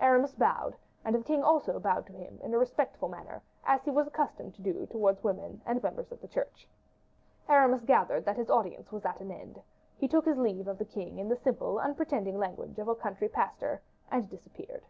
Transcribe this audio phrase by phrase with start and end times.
[0.00, 0.74] Aramis bowed,
[1.04, 4.54] and the king also bowed to him in a respectful manner, as he was accustomed
[4.56, 6.66] to do towards women and members of the Church.
[7.48, 9.62] Aramis gathered that his audience was at an end;
[9.98, 13.28] he took his leave of the king in the simple, unpretending language of a country
[13.28, 13.80] pastor,
[14.10, 14.84] and disappeared.